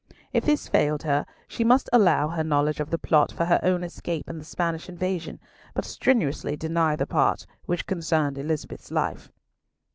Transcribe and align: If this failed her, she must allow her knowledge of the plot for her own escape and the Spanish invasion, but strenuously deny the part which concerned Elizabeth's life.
If 0.33 0.45
this 0.45 0.67
failed 0.67 1.03
her, 1.03 1.27
she 1.47 1.63
must 1.63 1.87
allow 1.93 2.29
her 2.29 2.43
knowledge 2.43 2.79
of 2.79 2.89
the 2.89 2.97
plot 2.97 3.31
for 3.31 3.45
her 3.45 3.59
own 3.61 3.83
escape 3.83 4.27
and 4.27 4.41
the 4.41 4.45
Spanish 4.45 4.89
invasion, 4.89 5.39
but 5.75 5.85
strenuously 5.85 6.57
deny 6.57 6.95
the 6.95 7.05
part 7.05 7.45
which 7.67 7.85
concerned 7.85 8.39
Elizabeth's 8.39 8.89
life. 8.89 9.31